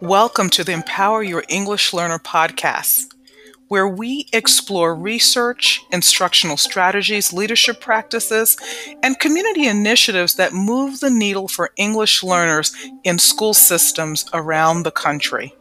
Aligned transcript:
Welcome 0.00 0.48
to 0.50 0.64
the 0.64 0.72
Empower 0.72 1.22
Your 1.22 1.44
English 1.50 1.92
Learner 1.92 2.18
podcast, 2.18 3.12
where 3.68 3.86
we 3.86 4.28
explore 4.32 4.94
research, 4.94 5.82
instructional 5.92 6.56
strategies, 6.56 7.34
leadership 7.34 7.82
practices, 7.82 8.56
and 9.02 9.18
community 9.18 9.66
initiatives 9.66 10.36
that 10.36 10.54
move 10.54 11.00
the 11.00 11.10
needle 11.10 11.48
for 11.48 11.72
English 11.76 12.22
learners 12.22 12.74
in 13.04 13.18
school 13.18 13.52
systems 13.52 14.24
around 14.32 14.84
the 14.84 14.90
country. 14.90 15.54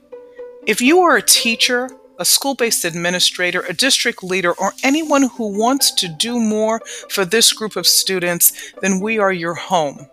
If 0.66 0.80
you 0.80 1.02
are 1.02 1.18
a 1.18 1.22
teacher, 1.22 1.90
a 2.18 2.24
school 2.24 2.56
based 2.56 2.86
administrator, 2.86 3.60
a 3.68 3.74
district 3.74 4.24
leader, 4.24 4.54
or 4.54 4.72
anyone 4.86 5.24
who 5.24 5.60
wants 5.60 5.92
to 5.96 6.08
do 6.08 6.40
more 6.40 6.80
for 7.10 7.26
this 7.26 7.52
group 7.52 7.76
of 7.76 7.86
students, 7.86 8.54
then 8.82 9.02
we 9.02 9.20
are 9.20 9.34
your 9.34 9.56
home. 9.56 10.08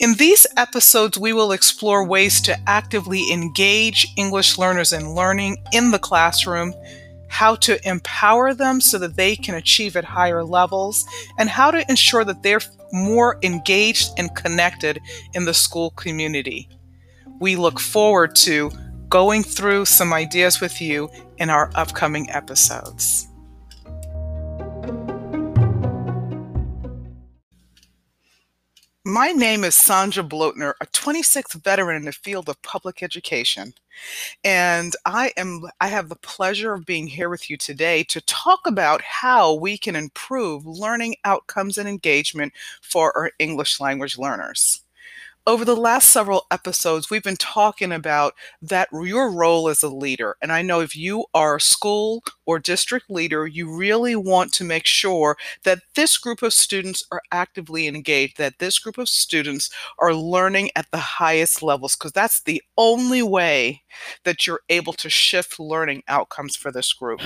In 0.00 0.14
these 0.14 0.44
episodes, 0.56 1.16
we 1.16 1.32
will 1.32 1.52
explore 1.52 2.04
ways 2.04 2.40
to 2.42 2.58
actively 2.68 3.30
engage 3.32 4.12
English 4.16 4.58
learners 4.58 4.92
in 4.92 5.14
learning 5.14 5.58
in 5.72 5.92
the 5.92 6.00
classroom, 6.00 6.74
how 7.28 7.54
to 7.56 7.88
empower 7.88 8.54
them 8.54 8.80
so 8.80 8.98
that 8.98 9.14
they 9.14 9.36
can 9.36 9.54
achieve 9.54 9.96
at 9.96 10.04
higher 10.04 10.42
levels, 10.42 11.06
and 11.38 11.48
how 11.48 11.70
to 11.70 11.88
ensure 11.88 12.24
that 12.24 12.42
they're 12.42 12.60
more 12.92 13.38
engaged 13.42 14.10
and 14.18 14.34
connected 14.34 15.00
in 15.32 15.44
the 15.44 15.54
school 15.54 15.90
community. 15.90 16.68
We 17.38 17.54
look 17.54 17.78
forward 17.78 18.34
to 18.36 18.72
going 19.08 19.44
through 19.44 19.84
some 19.84 20.12
ideas 20.12 20.60
with 20.60 20.80
you 20.80 21.08
in 21.38 21.50
our 21.50 21.70
upcoming 21.76 22.28
episodes. 22.30 23.28
My 29.06 29.32
name 29.32 29.64
is 29.64 29.74
Sandra 29.74 30.24
Blotner, 30.24 30.74
a 30.80 30.86
26th 30.86 31.62
veteran 31.62 31.96
in 31.96 32.04
the 32.06 32.12
field 32.12 32.48
of 32.48 32.60
public 32.62 33.02
education. 33.02 33.74
And 34.44 34.94
I 35.06 35.32
am 35.36 35.66
I 35.80 35.88
have 35.88 36.08
the 36.08 36.16
pleasure 36.16 36.74
of 36.74 36.86
being 36.86 37.06
here 37.08 37.30
with 37.30 37.50
you 37.50 37.58
today 37.58 38.04
to 38.04 38.22
talk 38.22 38.60
about 38.66 39.02
how 39.02 39.54
we 39.54 39.78
can 39.78 39.96
improve 39.96 40.66
learning 40.66 41.16
outcomes 41.24 41.78
and 41.78 41.88
engagement 41.88 42.54
for 42.82 43.16
our 43.18 43.32
English 43.40 43.80
language 43.80 44.18
learners 44.18 44.83
over 45.46 45.64
the 45.64 45.76
last 45.76 46.08
several 46.08 46.46
episodes, 46.50 47.10
we've 47.10 47.22
been 47.22 47.36
talking 47.36 47.92
about 47.92 48.32
that 48.62 48.88
your 48.92 49.30
role 49.30 49.68
as 49.68 49.82
a 49.82 49.88
leader. 49.88 50.36
And 50.40 50.50
I 50.50 50.62
know 50.62 50.80
if 50.80 50.96
you 50.96 51.26
are 51.34 51.56
a 51.56 51.60
school 51.60 52.24
or 52.46 52.58
district 52.58 53.10
leader, 53.10 53.46
you 53.46 53.74
really 53.74 54.16
want 54.16 54.52
to 54.54 54.64
make 54.64 54.86
sure 54.86 55.36
that 55.64 55.80
this 55.94 56.16
group 56.16 56.42
of 56.42 56.54
students 56.54 57.04
are 57.12 57.20
actively 57.30 57.86
engaged, 57.86 58.38
that 58.38 58.58
this 58.58 58.78
group 58.78 58.96
of 58.96 59.08
students 59.08 59.68
are 59.98 60.14
learning 60.14 60.70
at 60.74 60.90
the 60.90 60.98
highest 60.98 61.62
levels, 61.62 61.94
because 61.94 62.12
that's 62.12 62.42
the 62.42 62.62
only 62.78 63.22
way 63.22 63.82
that 64.24 64.46
you're 64.46 64.62
able 64.70 64.94
to 64.94 65.10
shift 65.10 65.60
learning 65.60 66.02
outcomes 66.08 66.56
for 66.56 66.72
this 66.72 66.92
group. 66.92 67.20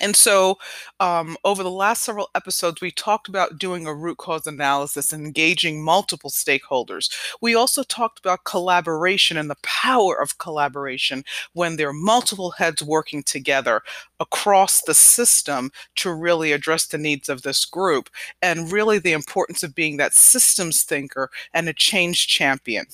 And 0.00 0.16
so, 0.16 0.58
um, 0.98 1.36
over 1.44 1.62
the 1.62 1.70
last 1.70 2.02
several 2.02 2.28
episodes, 2.34 2.80
we 2.80 2.90
talked 2.90 3.28
about 3.28 3.58
doing 3.58 3.86
a 3.86 3.94
root 3.94 4.18
cause 4.18 4.44
analysis 4.46 5.12
and 5.12 5.24
engaging 5.24 5.84
multiple 5.84 6.30
stakeholders. 6.30 7.08
We 7.40 7.54
also 7.54 7.84
talked 7.84 8.18
about 8.18 8.42
collaboration 8.44 9.36
and 9.36 9.48
the 9.48 9.56
power 9.62 10.20
of 10.20 10.38
collaboration 10.38 11.22
when 11.52 11.76
there 11.76 11.88
are 11.90 11.92
multiple 11.92 12.50
heads 12.52 12.82
working 12.82 13.22
together 13.22 13.82
across 14.20 14.82
the 14.82 14.94
system 14.94 15.70
to 15.96 16.12
really 16.12 16.52
address 16.52 16.86
the 16.86 16.98
needs 16.98 17.28
of 17.28 17.42
this 17.42 17.64
group, 17.64 18.08
and 18.40 18.72
really 18.72 18.98
the 18.98 19.12
importance 19.12 19.62
of 19.62 19.74
being 19.74 19.96
that 19.96 20.14
systems 20.14 20.82
thinker 20.82 21.30
and 21.52 21.68
a 21.68 21.72
change 21.72 22.26
champion. 22.28 22.86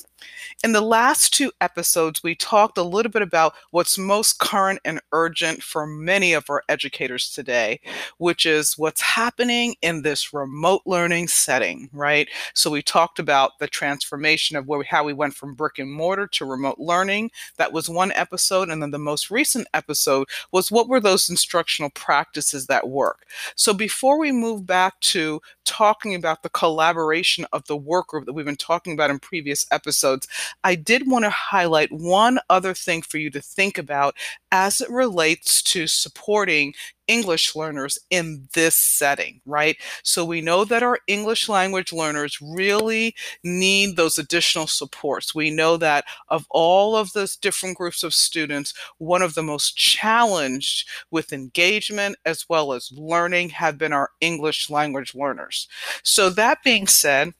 In 0.62 0.72
the 0.72 0.82
last 0.82 1.32
two 1.32 1.50
episodes, 1.62 2.22
we 2.22 2.34
talked 2.34 2.76
a 2.76 2.82
little 2.82 3.10
bit 3.10 3.22
about 3.22 3.54
what's 3.70 3.96
most 3.96 4.38
current 4.38 4.78
and 4.84 5.00
urgent 5.12 5.62
for 5.62 5.86
many 5.86 6.34
of 6.34 6.50
our 6.50 6.62
educators 6.68 7.30
today, 7.30 7.80
which 8.18 8.44
is 8.44 8.76
what's 8.76 9.00
happening 9.00 9.76
in 9.80 10.02
this 10.02 10.34
remote 10.34 10.82
learning 10.84 11.28
setting, 11.28 11.88
right? 11.94 12.28
So 12.52 12.70
we 12.70 12.82
talked 12.82 13.18
about 13.18 13.58
the 13.60 13.66
transformation 13.66 14.56
of 14.56 14.66
where 14.66 14.80
we, 14.80 14.84
how 14.84 15.04
we 15.04 15.14
went 15.14 15.34
from 15.34 15.54
brick 15.54 15.78
and 15.78 15.90
mortar 15.90 16.26
to 16.26 16.44
remote 16.44 16.78
learning. 16.78 17.30
That 17.56 17.72
was 17.72 17.88
one 17.88 18.12
episode. 18.12 18.68
And 18.68 18.82
then 18.82 18.90
the 18.90 18.98
most 18.98 19.30
recent 19.30 19.66
episode 19.72 20.28
was 20.52 20.70
what 20.70 20.88
were 20.88 21.00
those 21.10 21.28
instructional 21.28 21.90
practices 21.90 22.66
that 22.66 22.88
work? 22.88 23.26
So 23.54 23.74
before 23.74 24.18
we 24.18 24.32
move 24.32 24.66
back 24.66 24.98
to 25.00 25.40
talking 25.64 26.14
about 26.14 26.42
the 26.42 26.48
collaboration 26.48 27.46
of 27.52 27.66
the 27.66 27.76
work 27.76 28.08
group 28.08 28.26
that 28.26 28.32
we've 28.32 28.44
been 28.44 28.56
talking 28.56 28.92
about 28.92 29.10
in 29.10 29.18
previous 29.18 29.66
episodes, 29.70 29.80
episodes, 29.90 30.28
I 30.62 30.74
did 30.74 31.10
want 31.10 31.24
to 31.24 31.30
highlight 31.30 31.90
one 31.90 32.38
other 32.48 32.74
thing 32.74 33.02
for 33.02 33.18
you 33.18 33.30
to 33.30 33.40
think 33.40 33.78
about 33.78 34.14
as 34.52 34.80
it 34.80 34.90
relates 34.90 35.62
to 35.62 35.86
supporting 35.86 36.74
English 37.10 37.56
learners 37.56 37.98
in 38.08 38.46
this 38.54 38.76
setting, 38.76 39.40
right? 39.44 39.76
So 40.04 40.24
we 40.24 40.40
know 40.40 40.64
that 40.64 40.84
our 40.84 41.00
English 41.08 41.48
language 41.48 41.92
learners 41.92 42.38
really 42.40 43.16
need 43.42 43.96
those 43.96 44.16
additional 44.16 44.68
supports. 44.68 45.34
We 45.34 45.50
know 45.50 45.76
that 45.78 46.04
of 46.28 46.46
all 46.50 46.94
of 46.94 47.12
those 47.12 47.34
different 47.34 47.76
groups 47.76 48.04
of 48.04 48.14
students, 48.14 48.72
one 48.98 49.22
of 49.22 49.34
the 49.34 49.42
most 49.42 49.76
challenged 49.76 50.88
with 51.10 51.32
engagement 51.32 52.16
as 52.24 52.48
well 52.48 52.72
as 52.72 52.92
learning 52.94 53.48
have 53.50 53.76
been 53.76 53.92
our 53.92 54.10
English 54.20 54.70
language 54.70 55.12
learners. 55.12 55.66
So 56.04 56.30
that 56.30 56.62
being 56.62 56.86
said, 56.86 57.34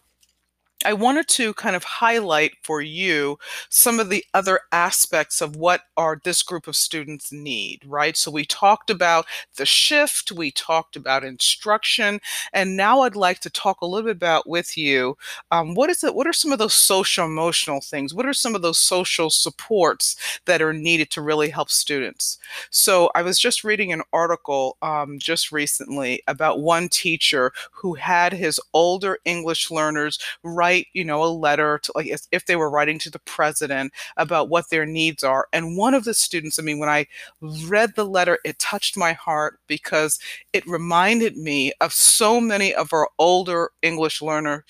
I 0.86 0.94
wanted 0.94 1.28
to 1.28 1.52
kind 1.54 1.76
of 1.76 1.84
highlight 1.84 2.52
for 2.62 2.80
you 2.80 3.38
some 3.68 4.00
of 4.00 4.08
the 4.08 4.24
other 4.32 4.60
aspects 4.72 5.42
of 5.42 5.54
what 5.54 5.82
our 5.98 6.18
this 6.24 6.42
group 6.42 6.66
of 6.66 6.74
students 6.74 7.30
need, 7.30 7.82
right? 7.86 8.16
So 8.16 8.30
we 8.30 8.46
talked 8.46 8.88
about 8.88 9.26
the 9.56 9.66
shift, 9.66 10.32
we 10.32 10.50
talked 10.50 10.96
about 10.96 11.22
instruction, 11.22 12.18
and 12.54 12.78
now 12.78 13.00
I'd 13.02 13.14
like 13.14 13.40
to 13.40 13.50
talk 13.50 13.82
a 13.82 13.86
little 13.86 14.06
bit 14.06 14.16
about 14.16 14.48
with 14.48 14.78
you 14.78 15.18
um, 15.50 15.74
what 15.74 15.90
is 15.90 16.02
it? 16.02 16.14
What 16.14 16.26
are 16.26 16.32
some 16.32 16.52
of 16.52 16.58
those 16.58 16.74
social 16.74 17.26
emotional 17.26 17.80
things? 17.82 18.14
What 18.14 18.26
are 18.26 18.32
some 18.32 18.54
of 18.54 18.62
those 18.62 18.78
social 18.78 19.28
supports 19.28 20.16
that 20.46 20.62
are 20.62 20.72
needed 20.72 21.10
to 21.10 21.20
really 21.20 21.50
help 21.50 21.70
students? 21.70 22.38
So 22.70 23.10
I 23.14 23.20
was 23.22 23.38
just 23.38 23.64
reading 23.64 23.92
an 23.92 24.02
article 24.12 24.78
um, 24.80 25.18
just 25.18 25.52
recently 25.52 26.22
about 26.26 26.60
one 26.60 26.88
teacher 26.88 27.52
who 27.72 27.94
had 27.94 28.32
his 28.32 28.58
older 28.72 29.18
English 29.26 29.70
learners 29.70 30.18
write 30.42 30.69
write, 30.70 30.86
you 30.92 31.04
know, 31.04 31.22
a 31.22 31.26
letter 31.26 31.78
to 31.82 31.92
like 31.94 32.10
if 32.30 32.46
they 32.46 32.56
were 32.56 32.70
writing 32.70 32.98
to 33.00 33.10
the 33.10 33.18
president 33.20 33.92
about 34.16 34.48
what 34.48 34.70
their 34.70 34.86
needs 34.86 35.24
are. 35.24 35.48
And 35.52 35.76
one 35.76 35.94
of 35.94 36.04
the 36.04 36.14
students, 36.14 36.58
I 36.58 36.62
mean, 36.62 36.78
when 36.78 36.88
I 36.88 37.06
read 37.40 37.94
the 37.96 38.06
letter, 38.06 38.38
it 38.44 38.58
touched 38.58 38.96
my 38.96 39.12
heart 39.12 39.58
because 39.66 40.18
it 40.52 40.66
reminded 40.66 41.36
me 41.36 41.72
of 41.80 41.92
so 41.92 42.40
many 42.40 42.74
of 42.74 42.92
our 42.92 43.08
older 43.18 43.70
English 43.82 44.22
learner, 44.22 44.64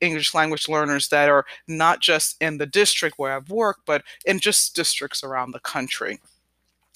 English 0.00 0.34
language 0.34 0.68
learners 0.68 1.08
that 1.08 1.28
are 1.28 1.46
not 1.66 2.00
just 2.00 2.36
in 2.40 2.58
the 2.58 2.66
district 2.66 3.18
where 3.18 3.32
I've 3.32 3.50
worked, 3.50 3.86
but 3.86 4.02
in 4.24 4.38
just 4.38 4.76
districts 4.76 5.24
around 5.24 5.52
the 5.52 5.60
country 5.60 6.20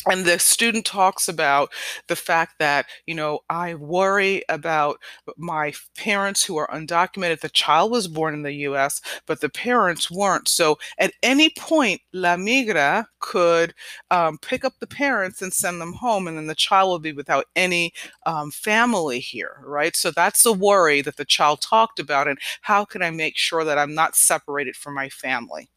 and 0.06 0.24
the 0.24 0.38
student 0.38 0.86
talks 0.86 1.28
about 1.28 1.70
the 2.08 2.16
fact 2.16 2.54
that 2.58 2.86
you 3.06 3.14
know 3.14 3.40
i 3.50 3.74
worry 3.74 4.42
about 4.48 4.98
my 5.36 5.72
parents 5.96 6.44
who 6.44 6.56
are 6.56 6.68
undocumented. 6.68 7.40
The 7.40 7.48
child 7.50 7.90
was 7.90 8.08
born 8.08 8.34
in 8.34 8.42
the 8.42 8.52
us 8.54 9.00
but 9.26 9.40
the 9.40 9.48
parents 9.48 10.10
weren't. 10.10 10.48
So 10.48 10.78
at 10.98 11.12
any 11.22 11.50
point 11.50 12.00
la 12.12 12.36
migra 12.36 13.06
could 13.20 13.74
um, 14.10 14.38
pick 14.38 14.64
up 14.64 14.74
the 14.80 14.86
parents 14.86 15.42
and 15.42 15.52
send 15.52 15.80
them 15.80 15.92
home 15.92 16.26
and 16.26 16.36
then 16.36 16.46
the 16.46 16.54
child 16.54 16.88
will 16.88 16.98
be 16.98 17.12
without 17.12 17.44
any 17.56 17.92
um, 18.26 18.50
family 18.50 19.20
here 19.20 19.60
right? 19.64 19.94
So 19.96 20.10
that's 20.10 20.42
the 20.42 20.52
worry 20.52 21.02
that 21.02 21.16
the 21.16 21.24
child 21.24 21.60
talked 21.60 21.98
about 21.98 22.28
and 22.28 22.38
how 22.62 22.84
can 22.84 23.02
i 23.02 23.10
make 23.10 23.36
sure 23.36 23.64
that 23.64 23.78
i'm 23.78 23.94
not 23.94 24.16
separated 24.16 24.76
from 24.76 24.94
my 24.94 25.08
family? 25.08 25.68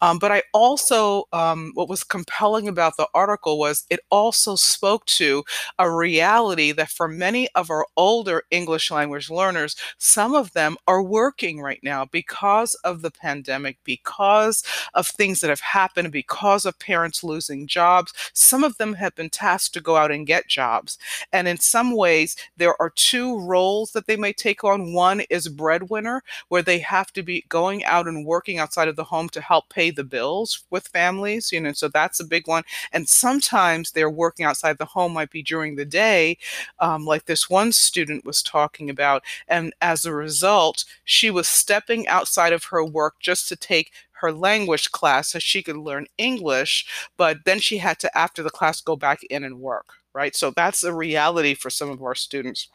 Um, 0.00 0.18
but 0.18 0.32
i 0.32 0.42
also 0.52 1.24
um, 1.32 1.72
what 1.74 1.88
was 1.88 2.04
compelling 2.04 2.68
about 2.68 2.96
the 2.96 3.08
article 3.14 3.58
was 3.64 3.84
it 3.88 4.00
also 4.10 4.56
spoke 4.56 5.06
to 5.06 5.42
a 5.78 5.90
reality 5.90 6.70
that 6.72 6.90
for 6.90 7.08
many 7.08 7.48
of 7.54 7.70
our 7.70 7.86
older 7.96 8.42
English 8.50 8.90
language 8.90 9.30
learners, 9.30 9.74
some 9.96 10.34
of 10.34 10.52
them 10.52 10.76
are 10.86 11.02
working 11.02 11.60
right 11.60 11.80
now 11.82 12.04
because 12.20 12.74
of 12.88 13.00
the 13.00 13.10
pandemic, 13.10 13.78
because 13.84 14.62
of 14.92 15.06
things 15.06 15.40
that 15.40 15.48
have 15.48 15.60
happened, 15.60 16.12
because 16.12 16.66
of 16.66 16.78
parents 16.78 17.24
losing 17.24 17.66
jobs. 17.66 18.12
Some 18.34 18.62
of 18.64 18.76
them 18.76 18.92
have 18.94 19.14
been 19.14 19.30
tasked 19.30 19.72
to 19.74 19.80
go 19.80 19.96
out 19.96 20.10
and 20.10 20.26
get 20.26 20.46
jobs. 20.60 20.98
And 21.32 21.48
in 21.48 21.58
some 21.58 21.96
ways, 21.96 22.36
there 22.58 22.76
are 22.82 22.92
two 23.10 23.40
roles 23.40 23.92
that 23.92 24.06
they 24.06 24.16
may 24.16 24.34
take 24.34 24.62
on. 24.62 24.92
One 24.92 25.22
is 25.30 25.48
breadwinner, 25.48 26.22
where 26.48 26.62
they 26.62 26.80
have 26.80 27.12
to 27.14 27.22
be 27.22 27.46
going 27.48 27.82
out 27.84 28.06
and 28.06 28.26
working 28.26 28.58
outside 28.58 28.88
of 28.88 28.96
the 28.96 29.10
home 29.12 29.28
to 29.30 29.40
help 29.40 29.70
pay 29.70 29.90
the 29.90 30.04
bills 30.04 30.64
with 30.70 30.88
families, 30.88 31.50
you 31.52 31.60
know, 31.60 31.72
so 31.72 31.88
that's 31.88 32.20
a 32.20 32.32
big 32.34 32.46
one. 32.46 32.64
And 32.92 33.08
sometimes 33.08 33.53
they're 33.54 34.10
working 34.10 34.46
outside 34.46 34.78
the 34.78 34.84
home 34.84 35.12
might 35.12 35.30
be 35.30 35.42
during 35.42 35.76
the 35.76 35.84
day, 35.84 36.38
um, 36.78 37.04
like 37.04 37.24
this 37.24 37.48
one 37.48 37.72
student 37.72 38.24
was 38.24 38.42
talking 38.42 38.90
about. 38.90 39.22
And 39.48 39.72
as 39.80 40.04
a 40.04 40.14
result, 40.14 40.84
she 41.04 41.30
was 41.30 41.48
stepping 41.48 42.06
outside 42.08 42.52
of 42.52 42.64
her 42.64 42.84
work 42.84 43.14
just 43.20 43.48
to 43.48 43.56
take 43.56 43.92
her 44.12 44.32
language 44.32 44.90
class 44.90 45.30
so 45.30 45.38
she 45.38 45.62
could 45.62 45.76
learn 45.76 46.06
English, 46.16 46.86
but 47.16 47.38
then 47.44 47.60
she 47.60 47.78
had 47.78 47.98
to, 47.98 48.18
after 48.18 48.42
the 48.42 48.50
class, 48.50 48.80
go 48.80 48.96
back 48.96 49.22
in 49.24 49.44
and 49.44 49.60
work, 49.60 49.86
right? 50.14 50.34
So 50.34 50.50
that's 50.50 50.82
a 50.82 50.94
reality 50.94 51.54
for 51.54 51.68
some 51.68 51.90
of 51.90 52.02
our 52.02 52.14
students. 52.14 52.68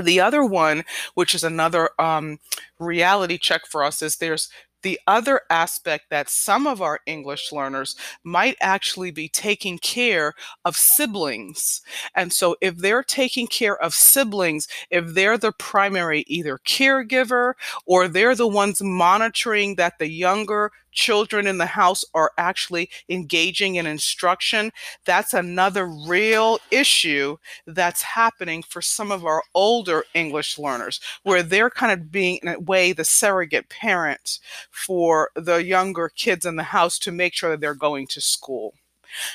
The 0.00 0.20
other 0.20 0.44
one, 0.44 0.84
which 1.14 1.34
is 1.34 1.44
another 1.44 1.90
um, 1.98 2.38
reality 2.78 3.38
check 3.38 3.66
for 3.66 3.82
us, 3.82 4.02
is 4.02 4.16
there's 4.16 4.48
the 4.82 4.98
other 5.06 5.42
aspect 5.50 6.06
that 6.10 6.28
some 6.28 6.66
of 6.66 6.80
our 6.82 7.00
English 7.06 7.52
learners 7.52 7.96
might 8.24 8.56
actually 8.60 9.10
be 9.10 9.28
taking 9.28 9.78
care 9.78 10.34
of 10.64 10.76
siblings. 10.76 11.82
And 12.14 12.32
so, 12.32 12.56
if 12.60 12.76
they're 12.76 13.02
taking 13.02 13.46
care 13.46 13.76
of 13.82 13.94
siblings, 13.94 14.68
if 14.90 15.14
they're 15.14 15.38
the 15.38 15.52
primary 15.52 16.24
either 16.26 16.58
caregiver 16.66 17.54
or 17.86 18.08
they're 18.08 18.34
the 18.34 18.48
ones 18.48 18.82
monitoring 18.82 19.76
that 19.76 19.98
the 19.98 20.08
younger 20.08 20.70
children 20.92 21.46
in 21.46 21.58
the 21.58 21.66
house 21.66 22.04
are 22.14 22.32
actually 22.38 22.90
engaging 23.08 23.76
in 23.76 23.86
instruction, 23.86 24.70
that's 25.04 25.34
another 25.34 25.86
real 25.86 26.58
issue 26.70 27.36
that's 27.66 28.02
happening 28.02 28.62
for 28.62 28.82
some 28.82 29.10
of 29.10 29.24
our 29.24 29.42
older 29.54 30.04
English 30.14 30.58
learners, 30.58 31.00
where 31.22 31.42
they're 31.42 31.70
kind 31.70 31.92
of 31.92 32.10
being, 32.10 32.38
in 32.42 32.48
a 32.48 32.58
way, 32.60 32.92
the 32.92 33.04
surrogate 33.04 33.68
parents 33.68 34.40
for 34.70 35.30
the 35.34 35.62
younger 35.64 36.10
kids 36.14 36.44
in 36.44 36.56
the 36.56 36.62
house 36.62 36.98
to 36.98 37.12
make 37.12 37.34
sure 37.34 37.50
that 37.50 37.60
they're 37.60 37.74
going 37.74 38.06
to 38.08 38.20
school. 38.20 38.74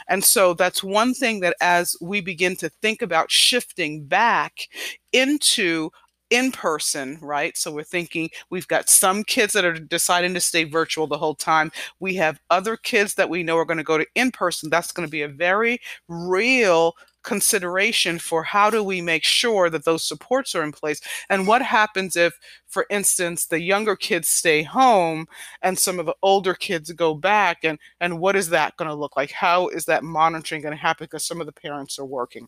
And 0.08 0.24
so 0.24 0.54
that's 0.54 0.84
one 0.84 1.14
thing 1.14 1.42
that 1.42 1.56
as 1.60 1.96
we 2.02 2.22
begin 2.22 2.56
to 2.58 2.70
think 2.70 3.02
about 3.02 3.32
shifting 3.32 4.06
back 4.06 4.70
into 5.12 5.90
in 6.30 6.52
person, 6.52 7.20
right? 7.22 7.56
So 7.58 7.72
we're 7.72 7.84
thinking 7.84 8.30
we've 8.50 8.68
got 8.68 8.90
some 8.90 9.24
kids 9.24 9.54
that 9.54 9.66
are 9.66 9.74
deciding 9.74 10.34
to 10.34 10.40
stay 10.40 10.64
virtual 10.64 11.08
the 11.08 11.18
whole 11.18 11.36
time. 11.36 11.72
We 12.00 12.16
have 12.16 12.40
other 12.50 12.78
kids 12.78 13.16
that 13.16 13.30
we 13.30 13.44
know 13.44 13.58
are 13.58 13.66
going 13.66 13.78
to 13.78 13.84
go 13.84 13.98
to 13.98 14.08
in 14.16 14.32
person. 14.32 14.70
That's 14.70 14.92
going 14.92 15.08
to 15.08 15.12
be 15.12 15.22
a 15.22 15.28
very 15.28 15.80
real 16.08 16.96
consideration 17.26 18.20
for 18.20 18.44
how 18.44 18.70
do 18.70 18.84
we 18.84 19.02
make 19.02 19.24
sure 19.24 19.68
that 19.70 19.84
those 19.84 20.08
supports 20.08 20.54
are 20.54 20.64
in 20.64 20.72
place 20.72 21.02
and 21.28 21.48
what 21.48 21.62
happens 21.62 22.16
if 22.16 22.38
for 22.68 22.86
instance 22.92 23.48
the 23.48 23.60
younger 23.60 23.96
kids 23.96 24.28
stay 24.28 24.62
home 24.62 25.26
and 25.64 25.78
some 25.78 26.00
of 26.00 26.06
the 26.06 26.14
older 26.22 26.54
kids 26.54 26.92
go 26.92 27.16
back 27.16 27.58
and 27.64 27.80
and 28.00 28.20
what 28.20 28.36
is 28.36 28.50
that 28.50 28.78
going 28.78 28.88
to 28.88 28.94
look 28.94 29.18
like 29.18 29.32
how 29.32 29.68
is 29.70 29.86
that 29.86 30.04
monitoring 30.04 30.62
going 30.62 30.72
to 30.72 30.80
happen 30.80 31.06
because 31.06 31.26
some 31.26 31.42
of 31.42 31.48
the 31.48 31.52
parents 31.52 31.98
are 31.98 32.06
working 32.06 32.48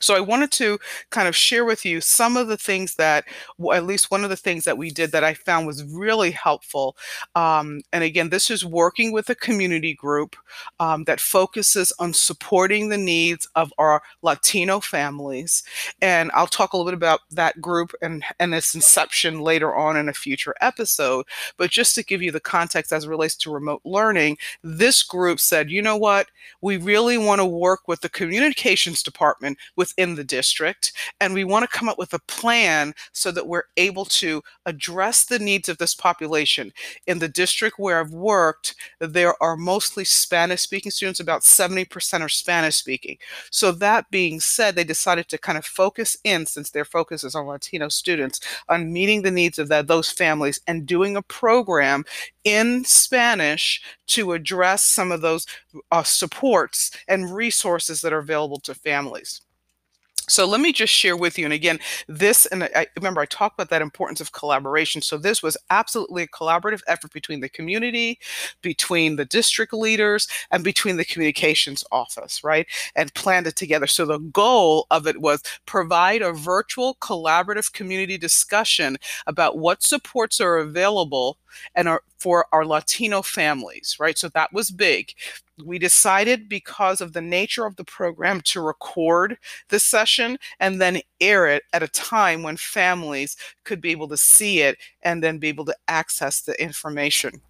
so 0.00 0.14
I 0.14 0.20
wanted 0.20 0.50
to 0.52 0.78
kind 1.10 1.28
of 1.28 1.36
share 1.36 1.64
with 1.64 1.84
you 1.84 2.00
some 2.00 2.36
of 2.36 2.48
the 2.48 2.56
things 2.56 2.94
that, 2.96 3.24
well, 3.58 3.76
at 3.76 3.84
least 3.84 4.10
one 4.10 4.24
of 4.24 4.30
the 4.30 4.36
things 4.36 4.64
that 4.64 4.78
we 4.78 4.90
did 4.90 5.12
that 5.12 5.24
I 5.24 5.34
found 5.34 5.66
was 5.66 5.84
really 5.84 6.30
helpful. 6.30 6.96
Um, 7.34 7.82
and 7.92 8.04
again, 8.04 8.28
this 8.30 8.50
is 8.50 8.64
working 8.64 9.12
with 9.12 9.28
a 9.30 9.34
community 9.34 9.94
group 9.94 10.36
um, 10.80 11.04
that 11.04 11.20
focuses 11.20 11.92
on 11.98 12.12
supporting 12.12 12.88
the 12.88 12.96
needs 12.96 13.48
of 13.54 13.72
our 13.78 14.02
Latino 14.22 14.80
families. 14.80 15.62
And 16.02 16.30
I'll 16.34 16.46
talk 16.46 16.72
a 16.72 16.76
little 16.76 16.90
bit 16.90 16.96
about 16.96 17.20
that 17.30 17.60
group 17.60 17.92
and, 18.02 18.24
and 18.38 18.54
its 18.54 18.74
inception 18.74 19.40
later 19.40 19.74
on 19.74 19.96
in 19.96 20.08
a 20.08 20.12
future 20.12 20.54
episode. 20.60 21.26
But 21.56 21.70
just 21.70 21.94
to 21.94 22.04
give 22.04 22.22
you 22.22 22.30
the 22.30 22.40
context 22.40 22.92
as 22.92 23.04
it 23.04 23.08
relates 23.08 23.36
to 23.36 23.52
remote 23.52 23.82
learning, 23.84 24.38
this 24.62 25.02
group 25.02 25.40
said, 25.40 25.70
you 25.70 25.82
know 25.82 25.96
what, 25.96 26.28
we 26.60 26.76
really 26.76 27.18
want 27.18 27.40
to 27.40 27.46
work 27.46 27.88
with 27.88 28.00
the 28.00 28.08
communications 28.08 29.02
department 29.02 29.58
with 29.76 29.85
within 29.86 30.14
the 30.14 30.24
district. 30.24 30.92
And 31.20 31.34
we 31.34 31.44
want 31.44 31.68
to 31.68 31.78
come 31.78 31.88
up 31.88 31.98
with 31.98 32.12
a 32.12 32.18
plan 32.20 32.94
so 33.12 33.30
that 33.30 33.46
we're 33.46 33.64
able 33.76 34.04
to 34.06 34.42
address 34.64 35.24
the 35.24 35.38
needs 35.38 35.68
of 35.68 35.78
this 35.78 35.94
population. 35.94 36.72
In 37.06 37.18
the 37.18 37.28
district 37.28 37.78
where 37.78 38.00
I've 38.00 38.10
worked, 38.10 38.74
there 39.00 39.40
are 39.42 39.56
mostly 39.56 40.04
Spanish 40.04 40.62
speaking 40.62 40.90
students, 40.90 41.20
about 41.20 41.42
70% 41.42 42.20
are 42.20 42.28
Spanish 42.28 42.76
speaking. 42.76 43.18
So, 43.50 43.72
that 43.72 44.10
being 44.10 44.40
said, 44.40 44.74
they 44.74 44.84
decided 44.84 45.28
to 45.28 45.38
kind 45.38 45.58
of 45.58 45.64
focus 45.64 46.16
in, 46.24 46.46
since 46.46 46.70
their 46.70 46.84
focus 46.84 47.24
is 47.24 47.34
on 47.34 47.46
Latino 47.46 47.88
students, 47.88 48.40
on 48.68 48.92
meeting 48.92 49.22
the 49.22 49.30
needs 49.30 49.58
of 49.58 49.68
that, 49.68 49.86
those 49.86 50.10
families 50.10 50.60
and 50.66 50.86
doing 50.86 51.16
a 51.16 51.22
program 51.22 52.04
in 52.44 52.84
Spanish 52.84 53.82
to 54.06 54.32
address 54.32 54.84
some 54.84 55.12
of 55.12 55.20
those 55.20 55.46
uh, 55.90 56.02
supports 56.02 56.90
and 57.08 57.34
resources 57.34 58.00
that 58.00 58.12
are 58.12 58.18
available 58.18 58.60
to 58.60 58.74
families. 58.74 59.42
So 60.28 60.44
let 60.44 60.60
me 60.60 60.72
just 60.72 60.92
share 60.92 61.16
with 61.16 61.38
you, 61.38 61.44
and 61.44 61.52
again, 61.52 61.78
this, 62.08 62.46
and 62.46 62.64
I 62.64 62.88
remember 62.96 63.20
I 63.20 63.26
talked 63.26 63.54
about 63.54 63.70
that 63.70 63.80
importance 63.80 64.20
of 64.20 64.32
collaboration. 64.32 65.00
So 65.00 65.18
this 65.18 65.40
was 65.40 65.56
absolutely 65.70 66.24
a 66.24 66.26
collaborative 66.26 66.80
effort 66.88 67.12
between 67.12 67.40
the 67.40 67.48
community, 67.48 68.18
between 68.60 69.14
the 69.14 69.24
district 69.24 69.72
leaders, 69.72 70.26
and 70.50 70.64
between 70.64 70.96
the 70.96 71.04
communications 71.04 71.84
office, 71.92 72.42
right? 72.42 72.66
And 72.96 73.14
planned 73.14 73.46
it 73.46 73.54
together. 73.54 73.86
So 73.86 74.04
the 74.04 74.18
goal 74.18 74.88
of 74.90 75.06
it 75.06 75.20
was 75.20 75.42
provide 75.64 76.22
a 76.22 76.32
virtual 76.32 76.96
collaborative 77.00 77.72
community 77.72 78.18
discussion 78.18 78.96
about 79.28 79.58
what 79.58 79.84
supports 79.84 80.40
are 80.40 80.56
available 80.58 81.38
and 81.74 81.88
are 81.88 82.02
for 82.18 82.46
our 82.52 82.64
Latino 82.64 83.22
families, 83.22 83.96
right? 84.00 84.18
So 84.18 84.28
that 84.30 84.52
was 84.52 84.70
big. 84.70 85.12
We 85.64 85.78
decided 85.78 86.48
because 86.48 87.00
of 87.00 87.12
the 87.12 87.20
nature 87.20 87.66
of 87.66 87.76
the 87.76 87.84
program 87.84 88.40
to 88.42 88.60
record 88.60 89.38
the 89.68 89.78
session 89.78 90.38
and 90.60 90.80
then 90.80 91.00
air 91.20 91.46
it 91.46 91.62
at 91.72 91.82
a 91.82 91.88
time 91.88 92.42
when 92.42 92.56
families 92.56 93.36
could 93.64 93.80
be 93.80 93.90
able 93.90 94.08
to 94.08 94.16
see 94.16 94.60
it 94.60 94.78
and 95.02 95.22
then 95.22 95.38
be 95.38 95.48
able 95.48 95.64
to 95.66 95.76
access 95.88 96.40
the 96.42 96.60
information 96.60 97.40